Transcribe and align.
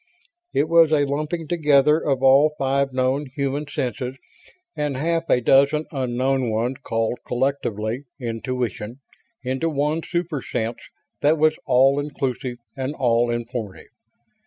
It 0.51 0.67
was 0.67 0.91
a 0.91 1.05
lumping 1.05 1.47
together 1.47 1.99
of 2.03 2.23
all 2.23 2.55
five 2.57 2.91
known 2.91 3.27
human 3.35 3.67
senses 3.67 4.17
and 4.75 4.97
half 4.97 5.29
a 5.29 5.39
dozen 5.41 5.85
unknown 5.91 6.49
ones 6.49 6.77
called, 6.81 7.19
collectively, 7.23 8.05
"intuition" 8.19 8.95
into 9.43 9.69
one 9.69 10.01
super 10.01 10.41
sense 10.41 10.79
that 11.21 11.37
was 11.37 11.53
all 11.67 11.99
inclusive 11.99 12.57
and 12.75 12.95
all 12.95 13.29
informative. 13.29 13.89